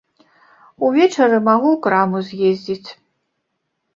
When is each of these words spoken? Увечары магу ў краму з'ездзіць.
Увечары 0.85 1.37
магу 1.49 1.69
ў 1.75 1.81
краму 1.85 2.17
з'ездзіць. 2.29 2.89